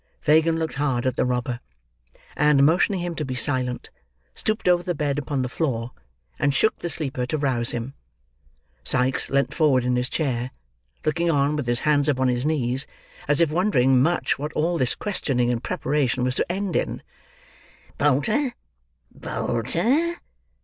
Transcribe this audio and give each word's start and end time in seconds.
Fagin 0.19 0.57
looked 0.57 0.73
hard 0.81 1.05
at 1.05 1.15
the 1.15 1.27
robber; 1.27 1.59
and, 2.35 2.65
motioning 2.65 3.01
him 3.01 3.13
to 3.13 3.23
be 3.23 3.35
silent, 3.35 3.91
stooped 4.33 4.67
over 4.67 4.81
the 4.81 4.95
bed 4.95 5.19
upon 5.19 5.43
the 5.43 5.47
floor, 5.47 5.91
and 6.39 6.55
shook 6.55 6.79
the 6.79 6.89
sleeper 6.89 7.27
to 7.27 7.37
rouse 7.37 7.69
him. 7.69 7.93
Sikes 8.83 9.29
leant 9.29 9.53
forward 9.53 9.83
in 9.85 9.95
his 9.95 10.09
chair: 10.09 10.49
looking 11.05 11.29
on 11.29 11.55
with 11.55 11.67
his 11.67 11.81
hands 11.81 12.09
upon 12.09 12.29
his 12.29 12.47
knees, 12.47 12.87
as 13.27 13.41
if 13.41 13.51
wondering 13.51 14.01
much 14.01 14.39
what 14.39 14.51
all 14.53 14.79
this 14.79 14.95
questioning 14.95 15.51
and 15.51 15.63
preparation 15.63 16.23
was 16.23 16.33
to 16.33 16.51
end 16.51 16.75
in. 16.75 17.03
"Bolter, 17.99 18.53
Bolter! 19.11 20.15